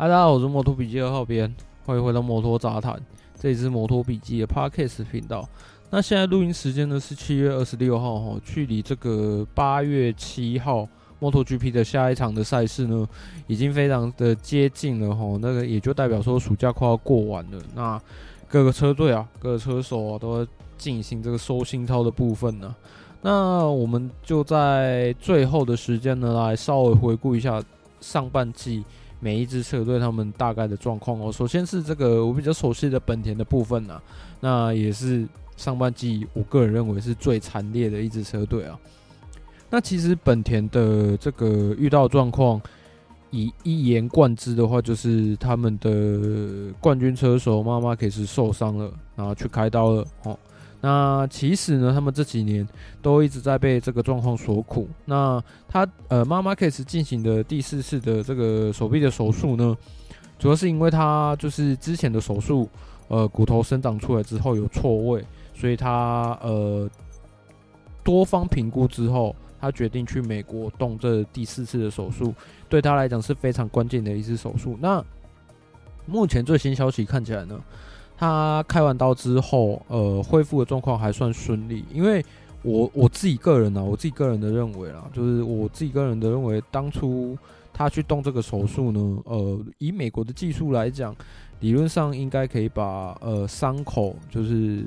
[0.00, 1.52] 嗨，大家好，我是摩托笔记二号编，
[1.84, 2.96] 欢迎回到摩托杂谈，
[3.36, 5.44] 这里是摩托笔记的 Podcast 频道。
[5.90, 10.88] 那现在录音时间呢是七月二十六号哈，距离这个八月七号
[11.20, 13.08] MotoGP 的下一场的赛事呢，
[13.48, 15.36] 已经非常的接近了哈。
[15.40, 18.00] 那个也就代表说暑假快要过完了，那
[18.46, 22.72] 各个车队啊，各个车手啊，都在进行这个收心操的部分呢。
[23.20, 27.60] 那我们就在最后的时间呢，来稍微回顾一下
[28.00, 28.84] 上半季。
[29.20, 34.00] 每一支车队他们大概的状况哦，首先是这个我比较熟悉的本田的部分呐，
[34.40, 35.26] 那也是
[35.56, 38.78] 上半季我个人认为是最惨烈的一支车队啊。
[39.70, 42.60] 那其实本田的这个遇到状况，
[43.30, 50.38] 以一言贯之的话，就是他们的冠军车手马马可斯受伤了，然后去开刀了哦。
[50.80, 52.66] 那其实呢，他们这几年
[53.02, 54.88] 都一直在被这个状况所苦。
[55.04, 59.76] 那他呃，妈妈开始进行的第四次的这个手臂的手术呢，
[60.38, 62.68] 主要是因为他就是之前的手术，
[63.08, 66.88] 呃，骨头生长出来之后有错位，所以他呃
[68.04, 72.32] 多方评估之后，他决定去美国动这第四次的手术，
[72.68, 74.78] 对他来讲是非常关键的一次手术。
[74.80, 75.04] 那
[76.06, 77.60] 目前最新消息看起来呢，
[78.20, 81.84] 他开完刀之后，呃，恢复的状况还算顺利。
[81.94, 82.24] 因为
[82.62, 87.38] 我我自己个人呢、啊，我自己个人的认为啦，就是我自己个人的认为，当初
[87.72, 91.14] 他去动这个手术呢，呃，以美国的技术来讲，
[91.60, 94.84] 理论上应该可以把呃伤口就是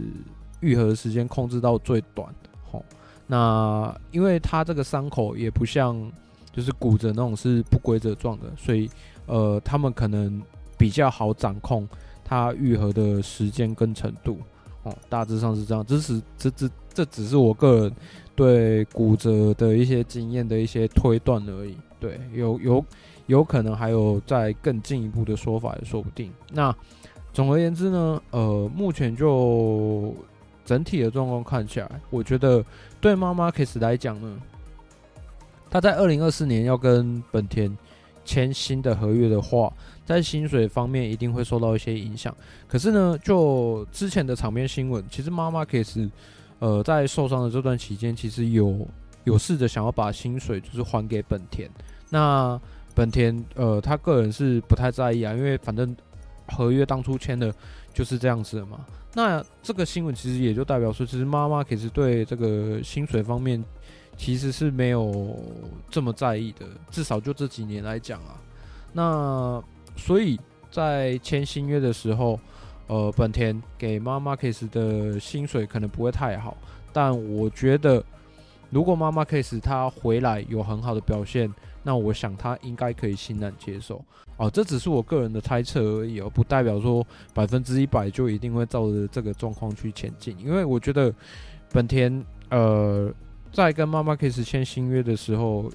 [0.60, 2.28] 愈合的时间控制到最短。
[2.70, 2.82] 齁，
[3.28, 6.12] 那因为他这个伤口也不像
[6.52, 8.90] 就是骨折那种是不规则状的，所以
[9.26, 10.42] 呃，他们可能
[10.78, 11.88] 比较好掌控。
[12.32, 14.40] 它愈合的时间跟程度，
[14.84, 15.86] 哦，大致上是这样。
[15.86, 17.96] 这是这这这只是我个人
[18.38, 21.76] 对骨折的一些经验的一些推断而已。
[22.00, 22.86] 对，有有
[23.26, 26.32] 有可能还有再更进一步的说法也说不定。
[26.54, 26.74] 那
[27.34, 30.16] 总而言之呢，呃，目前就
[30.64, 32.64] 整体的状况看起来，我觉得
[33.02, 34.40] 对马马可斯来讲呢，
[35.70, 37.78] 他在二零二四年要跟本田
[38.24, 39.74] 签新的合约的话，
[40.12, 42.36] 在薪水方面一定会受到一些影响。
[42.68, 46.10] 可是呢，就之前的场面新闻，其实马马可斯，
[46.60, 48.88] 呃，在受伤的这段期间，其实有
[49.24, 51.70] 有试着想要把薪水就是还给本田。
[52.10, 52.60] 那
[52.94, 55.96] 本田呃，他个人是不太在意啊，因为反正
[56.48, 57.54] 合约当初签的
[57.94, 58.86] 就是这样子的嘛。
[59.14, 63.64] 那这个新闻其实也就代表说，其实马马可斯对这个薪水方面。
[64.18, 65.36] 其实是没有
[65.90, 68.38] 这么在意的，至少就这几年来讲啊。
[68.94, 69.64] 那
[69.96, 72.40] 所以在签新约的时候，
[72.88, 76.58] 呃，本田给马马可斯的薪水可能不会太好，
[76.92, 78.04] 但我觉得
[78.70, 81.54] 如果马马可斯他回来有很好的表现，
[81.84, 84.04] 那我想他应该可以欣然接受。
[84.38, 91.14] 哦，这只是我个人的猜测而已哦，不代表说百分之一百就一定会照着这个状况去前进，因为我觉得
[91.72, 93.14] 本田呃。
[93.54, 95.70] 在跟妈妈 Kiss 签新约的时候，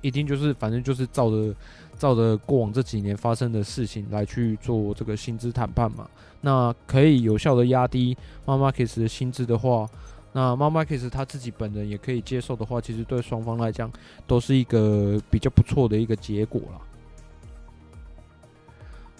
[0.00, 1.54] 一定就是反正就是照着
[1.98, 6.08] 照着过往这几年发生的事情来去做这个薪资谈判嘛。
[6.40, 9.88] 那可以有效的压低马马可斯的薪资的话，
[10.32, 13.90] 那马马可斯他自己本人也可以接受的话，其实对双方来讲
[14.26, 16.80] 都是一个比较不错的一个结果啦。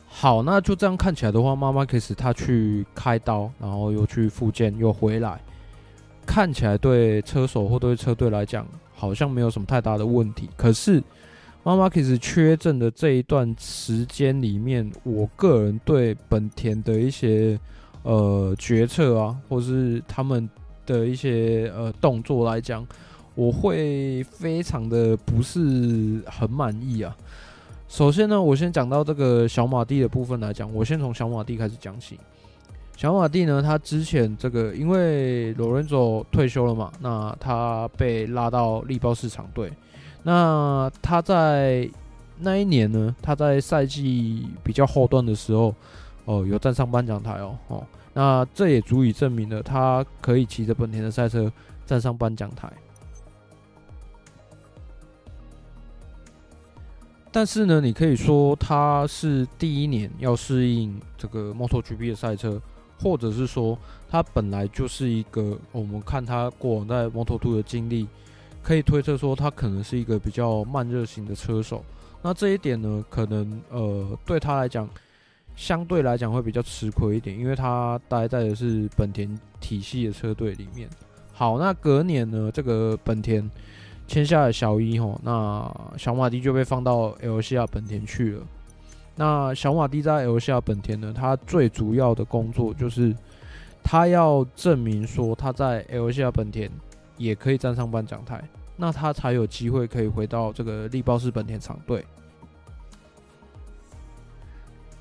[0.06, 5.40] 好，那就这样看起来的话，马马可斯他去开刀，然后又去复健，又回来。
[6.28, 11.02] 看起来对车手或对车队来讲好像没有什么太大的问题，可是
[11.62, 17.58] 马马可斯缺阵的这一段时间里面，我个人对本田的一些
[18.02, 20.46] 呃决策啊，或是他们
[20.84, 22.86] 的一些呃动作来讲，
[23.34, 27.16] 我会非常的不是很满意啊。
[27.88, 32.20] 首先呢，我先讲到这个小马蒂的部分来讲，我先从小马蒂开始讲起。
[32.98, 39.72] 小马蒂呢，他之前这个因为罗伦佐退休了嘛，那他被拉到力豹市场队。
[40.24, 41.88] 那他在
[42.40, 45.72] 那一年呢，他在赛季比较后段的时候，
[46.24, 51.52] 哦，有站上颁奖台哦，哦，那这也足以证明了他可以骑着本田的赛车
[51.86, 52.68] 站上颁奖台。
[57.30, 62.60] 但是呢，你可以说他是第一年要适应这个 MotoGP 的赛车。
[63.00, 63.78] 或者是说，
[64.10, 68.06] 他本来就是一个，我们看他过往在 Moto2 的经历，
[68.62, 71.84] 可以推测说他可能是一个比较慢热型的车手。
[72.22, 74.88] 那这一点呢，可能呃对他来讲，
[75.54, 80.88] 相对来讲会比较吃亏一点，因为他待在的是本田体系的车队里面。
[81.32, 83.48] 好，那隔年呢，这个本田
[84.08, 88.42] 签下了小一吼，那小马蒂就被放到 LCR 本田去了。
[89.20, 93.12] 那小马蒂在 L 下本田呢，他最主要的工作就是
[93.82, 96.70] 他要证明说他在 L 下本田
[97.16, 98.40] 也可以站上颁奖台，
[98.76, 102.04] 那他才有机会可以回到这个力豹式本田厂队。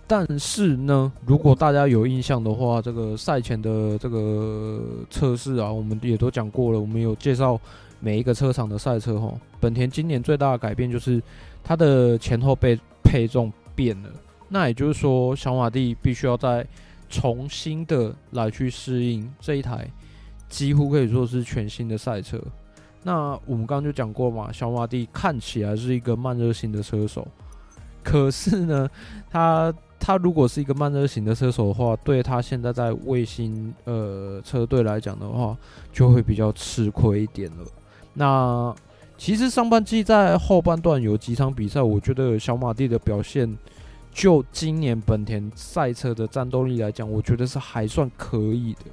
[0.08, 4.82] 但是呢，如果大家有印象的话，这个赛前的这个
[5.12, 7.60] 测试啊，我们也都讲过了，我们有介绍
[8.00, 9.32] 每一个车厂的赛车哈。
[9.60, 11.22] 本田今年最大的改变就是
[11.64, 13.54] 它的前后配配重。
[13.78, 14.10] 变了，
[14.50, 16.66] 那也就是说，小马蒂必须要再
[17.08, 19.88] 重新的来去适应这一台
[20.50, 22.42] 几乎可以说是全新的赛车。
[23.04, 27.26] 那我们刚刚就讲过嘛，小马蒂看起来是一个慢热型的车手，
[28.04, 28.90] 可是呢，
[29.30, 35.56] 他他如果是一个慢热型的车手的话，对他现在在卫星呃车队来讲的话，
[35.94, 37.66] 就会比较吃亏一点了。
[38.14, 38.76] 那
[39.18, 43.58] 其实上半季在后半段有几场比赛，我觉得小马蒂的表现，
[44.14, 48.86] 就今年本田赛车的战斗力来讲，我觉得是还算可以的。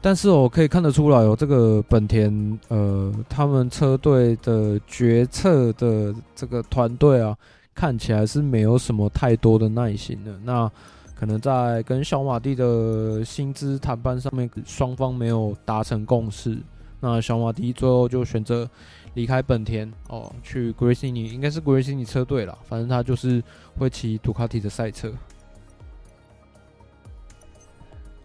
[0.00, 7.36] 但是我可以看得出来哦，这个本田呃，他们车队的决策的这个团队啊，
[7.74, 10.38] 看起来是没有什么太多的耐心的。
[10.44, 10.70] 那
[11.14, 16.58] 可能在跟小马蒂的薪资谈判上面，双方没有达成共识。
[17.06, 18.66] 那小马迪最后就选择
[19.12, 22.58] 离开本田哦，去 Gresini，应该是 Gresini 车队了。
[22.64, 23.44] 反正他就是
[23.78, 25.12] 会骑杜卡迪的赛车。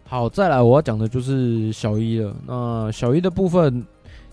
[0.04, 2.34] 好，再来我要讲的就是小一了。
[2.46, 3.84] 那小一的部分，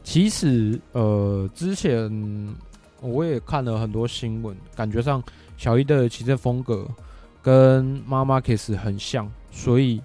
[0.02, 2.56] 其实呃，之前
[3.02, 5.22] 我也看了很多新闻，感觉上
[5.58, 6.88] 小一的骑车风格
[7.42, 10.02] 跟 Marc Marquez 很像，所以。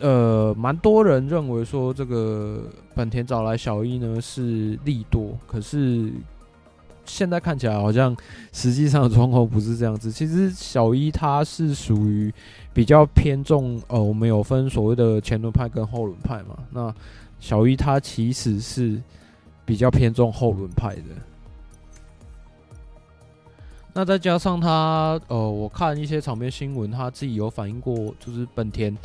[0.00, 2.62] 呃，蛮多人认为说这个
[2.94, 6.10] 本田找来小一呢是利多，可是
[7.04, 8.16] 现在看起来好像
[8.50, 10.10] 实际上的状况不是这样子。
[10.10, 12.32] 其实小一它是属于
[12.72, 16.56] 比较偏重，呃，我们有分所谓的前轮派跟后轮派嘛。
[16.70, 16.94] 那
[17.38, 18.98] 小一它其实是
[19.66, 21.02] 比较偏重后轮派的。
[23.92, 28.96] 那再加上他，呃，我看一些场边新闻，他自己有反映过，就是本田。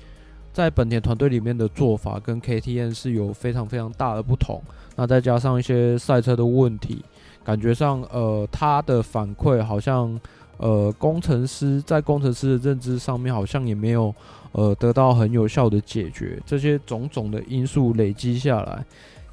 [0.55, 4.63] 在本田团队里面的做法跟 KTM 是有非常非常大的不同。
[4.95, 7.03] 那再加上一些赛车的问题，
[7.43, 10.17] 感觉上呃他的反馈好像
[10.55, 14.15] 呃工程师在工程师的认知上面好像也没有
[14.53, 16.41] 呃得到很有效的解决。
[16.45, 18.85] 这些种种的因素累积下来，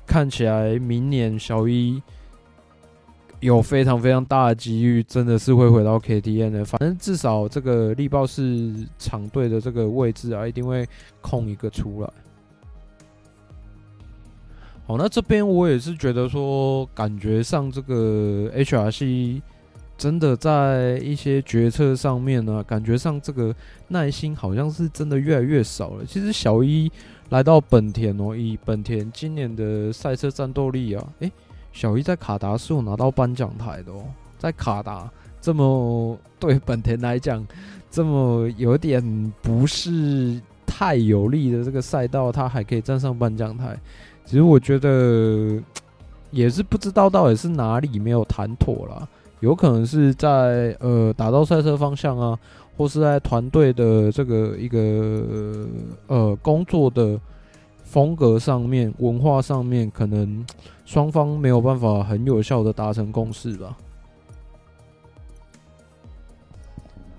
[0.04, 2.02] 看起来明年小一。
[3.43, 6.65] 有非常非常大的机遇，真的是会回到 KTM 的。
[6.65, 10.89] 反正至少这个力豹是厂队的这个位置啊，一定会
[11.21, 12.09] 空一个出来。
[14.87, 19.43] 好，那这边我也是觉得说，感觉上这个 HRC
[19.99, 23.53] 真的在一些决策上面呢、啊，感觉上这个
[23.89, 26.05] 耐心好像是真的越来越少了。
[26.06, 26.89] 其实小一
[27.31, 31.33] 来到本田哦，以本田今年的赛车战斗力啊，诶、
[31.72, 34.04] 小一在卡达是有拿到颁奖台的哦，
[34.38, 35.10] 在卡达
[35.40, 37.44] 这么对本田来讲
[37.90, 43.76] 这么有点不是太有利的这个赛道，他还可以站上颁奖台。
[44.24, 45.60] 其实我觉得
[46.31, 49.08] 也是不知道到底是哪里没有谈妥啦，
[49.41, 52.38] 有可能是在呃打造赛车方向啊，
[52.76, 55.67] 或是在团队的这个一个
[56.06, 57.19] 呃工作的。
[57.93, 60.43] 风格上面、文化上面，可能
[60.87, 63.77] 双方没有办法很有效的达成共识吧。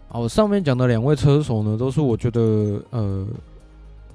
[0.08, 3.24] 好，上面讲的两位车手呢，都是我觉得呃，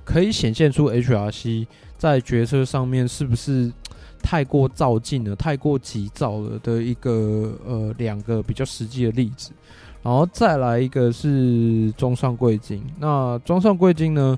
[0.05, 1.65] 可以显现出 HRC
[1.97, 3.73] 在决策上面是不是
[4.21, 9.53] 太过躁进了、太过急躁了的一个呃两个比较实际的例子。
[10.03, 14.37] 然后再来一个是中上贵金，那中上贵金呢？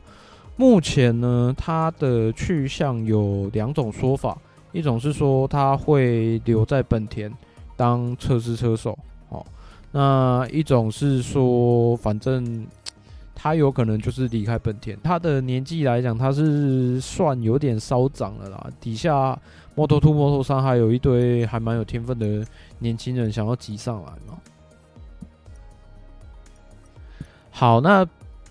[0.61, 4.37] 目前呢，他的去向有两种说法，
[4.73, 7.33] 一种是说他会留在本田
[7.79, 8.99] 当测试车手，
[9.31, 9.43] 哦，
[9.90, 12.67] 那一种是说，反正
[13.35, 14.99] 他有可能就是离开本田。
[15.02, 18.71] 他的年纪来讲，他是算有点稍长了啦。
[18.79, 19.33] 底下
[19.75, 22.47] Moto2、Moto3 还有一堆还蛮有天分的
[22.81, 24.38] 年轻人想要挤上来嘛。
[27.50, 28.07] 好，那。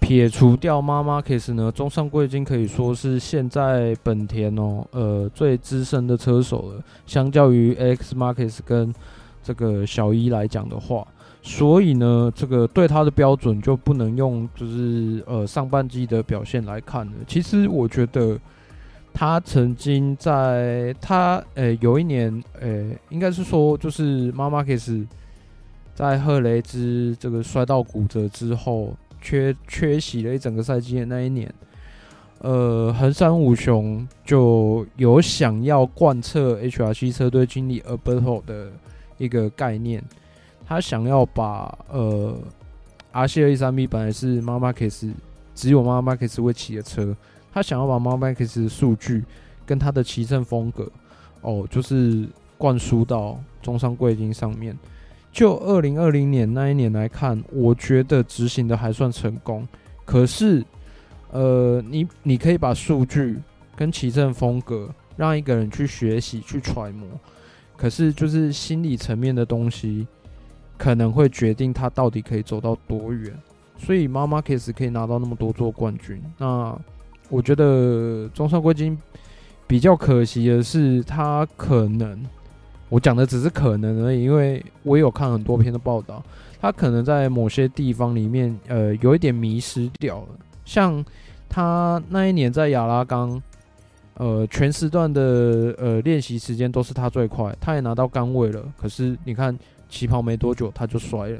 [0.10, 6.84] 撇除掉 Marc Marquez 呢，中上贵金可以说是现在本田哦，呃，最资深的车手了。
[7.06, 8.92] 相较于 X Marquez 跟
[9.44, 11.06] 这个小一来讲的话，
[11.44, 17.13] 所以呢，这个对他的标准就不能用就是呃上半季的表现来看了。
[17.28, 18.36] 其实我觉得
[19.13, 25.06] 他曾经在他呃有一年呃，应该是说就是 Marc Marquez
[25.94, 31.54] 在赫雷兹这个摔到骨折之后，缺缺席了一整个赛季的那一年，
[32.40, 38.72] 呃，横山武雄就有想要贯彻 HRC 车队经理 Alberto 的
[39.18, 40.04] 一个概念，
[40.66, 42.38] 他想要把呃
[43.14, 45.12] RC213V 本来是 Marmax
[45.54, 47.16] 只有 Marmax 会骑的车，
[47.52, 49.26] 他想要把 Marmax 的数据
[49.66, 50.90] 跟他的骑乘风格
[51.42, 54.78] 哦，就是灌输到中山贵金上面。
[55.32, 59.68] 就二零二零年那一年来看，我觉得执行的还算成功。
[60.04, 60.66] 可是，
[61.32, 63.38] 呃，你你可以把数据
[63.76, 67.08] 跟骑乘风格让一个人去学习、去揣摩，
[67.78, 70.08] 可是就是心理层面的东西，
[70.78, 73.32] 可能会决定他到底可以走到多远。
[73.78, 76.76] 所以，Marc Marquez 可以拿到那么多座冠军，那
[77.30, 78.98] 我觉得中山贵金
[79.68, 82.20] 比较可惜的是，他可能。
[82.89, 86.24] 我讲的只是可能而已，因为我有看很多篇的报道，
[86.60, 90.27] 他可能在某些地方里面，呃，有一点迷失掉了。
[90.65, 91.03] 像
[91.48, 93.41] 他那一年在亚拉冈，
[94.15, 95.22] 呃，全时段的
[95.77, 98.63] 呃练习时间都是他最快，他也拿到杆位了。
[98.75, 101.39] 可是你看起跑没多久他就摔了。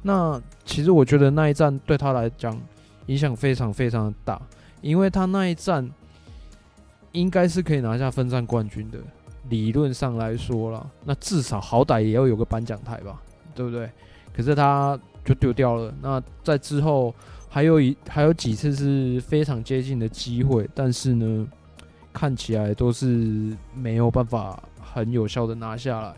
[0.00, 2.58] 那其实我觉得那一站对他来讲
[3.06, 4.40] 影响非常非常的大，
[4.80, 5.88] 因为他那一站
[7.12, 8.98] 应该是可以拿下分站冠军的。
[9.48, 13.20] 理论上来说啦，那至少好歹也要有个颁奖台吧，
[13.54, 13.90] 对不对？
[14.34, 15.92] 可是他就丢掉了。
[16.00, 17.14] 那在之后
[17.48, 21.46] 还有一还有几次是非常接近的机会，但是呢，
[22.12, 26.14] 看起来都是没有办法很有效的拿下来。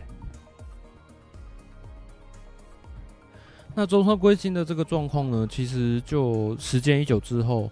[3.75, 7.71] 那中山贵金的这个状况呢，其实就时间一久之后，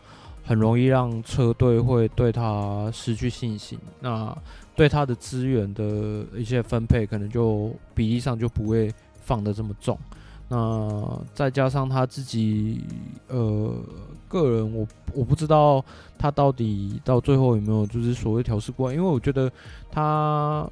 [0.48, 3.78] 很容易让车队会对他失去信心。
[4.00, 4.34] 那
[4.74, 8.90] 对他的资源的一些分配，可能就比例上就不会
[9.20, 9.98] 放得这么重。
[10.48, 12.80] 那再加上他自己，
[13.26, 13.74] 呃，
[14.26, 15.84] 个人我我不知道
[16.16, 19.52] 他到底到最后有没有就是所谓调试过，因为我觉得
[19.90, 20.66] 他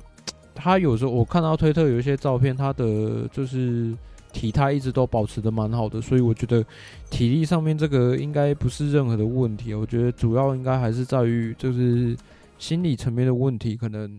[0.54, 3.95] 他有时候我看到推特有一些照片，他的就是
[4.37, 6.62] 体态一直都保持的蛮好的，所以我觉得
[7.09, 9.73] 体力上面这个应该不是任何的问题。
[9.73, 12.14] 我觉得主要应该还是在于就是。
[12.59, 14.11] 心理层面的问题可能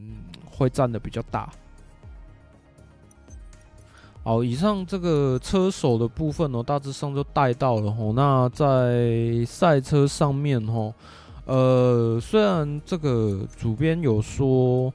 [0.45, 1.49] 会占的比较大。
[4.23, 8.13] 好，以上这个车手的部分呢，大致上就带到了吼。
[8.13, 10.93] 那在赛车上面吼，
[11.45, 14.93] 呃，虽然这个主编有说，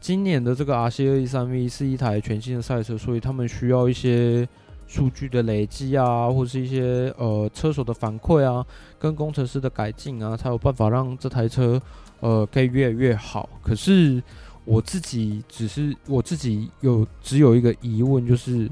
[0.00, 4.48] 今年的这个 RC213V 是一台全新的赛车，所以他们需要一些
[4.86, 8.64] 数据的累积啊，或是一些呃车手的反馈啊，
[8.98, 11.80] 跟工程师的改进啊，才有办法让这台车。
[12.22, 13.48] 呃，可以越来越好。
[13.62, 14.22] 可是
[14.66, 18.70] 我自己只是我自己有只有一个疑问，就是，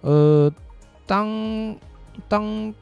[0.00, 0.50] 呃，
[1.04, 1.76] 当
[2.26, 2.72] 当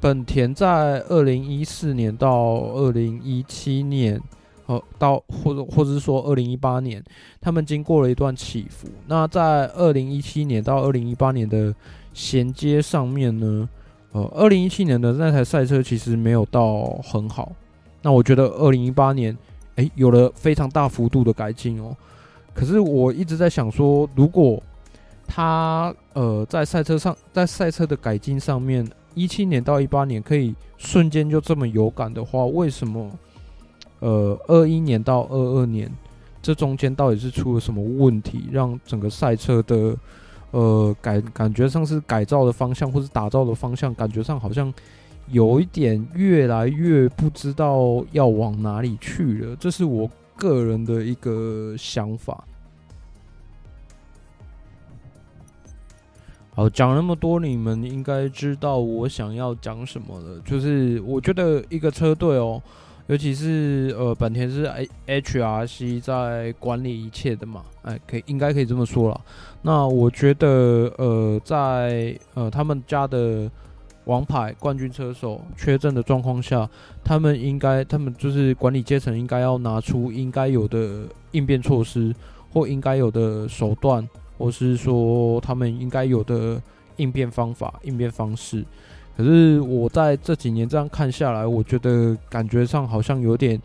[0.00, 2.30] 本田在二零一四年到
[2.74, 4.22] 二零一七年，
[4.66, 7.02] 呃，到或者或者是说二零一八年，
[7.40, 8.88] 他们经过了一段起伏。
[9.06, 11.74] 那在二零一七年到二零一八年的
[12.12, 13.68] 衔接上面呢，
[14.12, 17.52] 呃，二零一七年的那台赛车其实没有到很好。
[18.02, 19.36] 那我觉得二零一八年，
[19.76, 21.96] 诶、欸，有了非常大幅度的改进哦。
[22.54, 24.62] 可是我一直在想说，如果
[25.26, 33.10] 他呃在赛车上，在赛车的改进上面，一七年到一八年可以瞬间就这么有感的话，为什么
[34.00, 35.90] 呃二一年到二二年
[36.42, 39.96] 这中间到底是出了什么问题，让整个赛车的
[40.50, 44.72] 呃感感觉上是改造的方向，或是打造的方向，感觉上好像。
[45.28, 52.44] 有一点越来越不知道要往哪里去了，这是我个人的一个想法。
[56.54, 60.40] 好，讲那么多，你们应该知道我想要讲什么了。
[60.44, 62.62] 就是我觉得一个车队哦，
[63.06, 64.70] 尤其是呃本田是
[65.06, 69.20] HRC 在管理一切的嘛，哎，可以应该可以这么说了。
[69.62, 73.50] 那我觉得呃在呃他们家的。
[74.06, 76.70] 王牌冠军车手缺阵的状况下，
[77.02, 82.14] 他们应该，他们就是管理阶层应该要拿出应该有的应变措施，
[82.52, 84.08] 或应该有的手段，
[84.38, 86.62] 或是说他们应该有的
[86.98, 88.64] 应变方法、应变方式。
[89.16, 93.60] 可是我在这几年这样看下来，我觉得感觉上好像有点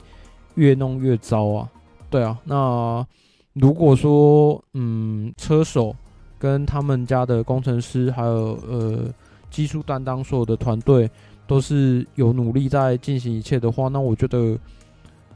[0.55, 1.69] 越弄越糟啊。
[2.09, 3.05] 对啊，那
[3.53, 5.95] 如果说嗯，车手
[6.39, 9.13] 跟他们家的工程师还有呃。
[9.51, 11.11] 技术担当所有的团队
[11.45, 14.57] 都是有努力在进行一切的话，那我觉得，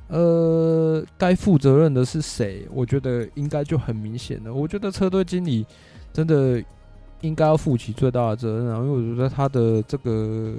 [0.08, 2.66] 呃，该负责任的是谁？
[2.74, 4.54] 我觉得应该就很明显了。
[4.54, 5.66] 我觉得车队经理
[6.14, 6.64] 真的
[7.22, 10.54] 应该要负起最大的责任啊，因为我觉得他的这个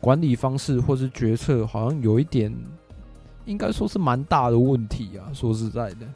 [0.00, 2.52] 管理方式或是决策好像有一点，
[3.44, 5.30] 应该说是蛮大的问题啊。
[5.32, 6.06] 说实在的。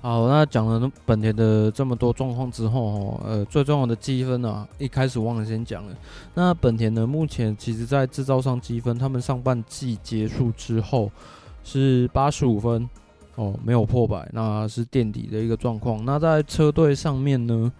[0.00, 5.96] 好，那讲了本田的这么多状况之后，哦，呃，最重要的积分啊，一开始忘了先讲了。
[6.34, 11.10] 那本田呢，目前其实在制造上积分，他们上半季结束之后
[11.64, 12.88] 是八十五分，
[13.36, 16.04] 哦，没有破百，那是垫底的一个状况。
[16.04, 17.72] 那在车队上面呢，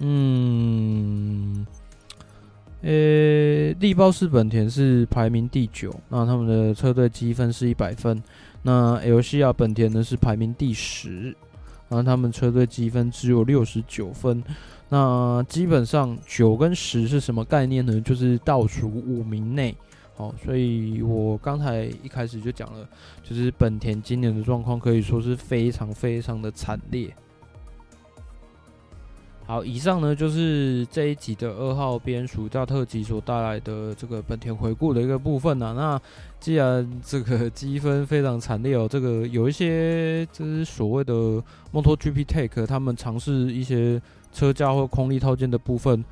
[0.00, 1.66] 嗯，
[2.82, 8.22] 呃、力豹式本田是排名第九，那他们的车队积分是一百分。
[8.62, 11.34] 那 LCR 本田呢是排名第十。
[11.90, 14.44] 然后他们车队积分只有六十九分，
[14.90, 17.98] 那基本上九跟十是什么概念呢？
[18.02, 19.74] 就是倒数五名内。
[20.18, 22.84] 好，所以我刚才一开始就讲了，
[23.22, 27.14] 就是本田今年的状况可以说是非常非常的惨烈。
[29.46, 35.72] 好，以上呢就是这一集的二号边暑假特辑所带来的这个本田回顾的一个部分啊。
[35.72, 36.02] 那
[36.40, 41.14] 既然这个 积分非常惨烈哦，这个有一些就是所谓的
[41.72, 46.04] MotoGP Take，他们尝试一些车架或空力套件的部分，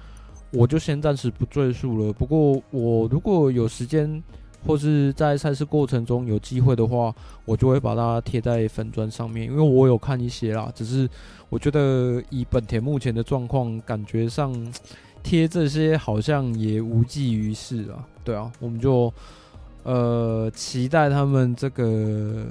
[0.51, 2.13] 我就先暂时不赘述了。
[2.13, 4.23] 不过我如果有时间。
[4.67, 10.73] 或是在赛事过程中有机会的话，我就会把它贴在粉砖上面，因为我有看一些啦。
[10.75, 11.09] 只是
[11.49, 14.53] 我觉得以本田目前的状况，感觉上
[15.23, 18.05] 贴这些好像也无济于事啊。
[18.25, 19.13] 对啊，我们就
[19.85, 22.45] 呃期待他们这个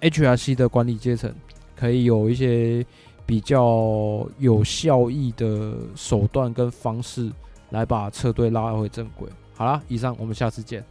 [0.00, 1.30] HRC 的管理阶层
[1.76, 2.82] 可以有一些
[3.28, 7.30] 比较有效益的手段跟方式
[7.68, 9.28] 来把车队拉回正轨。
[9.54, 10.82] 好啦，以上我们下次见。